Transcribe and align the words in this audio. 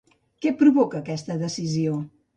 Què 0.45 0.53
provoca 0.61 1.01
aquesta 1.03 1.39
decisió? 1.45 1.99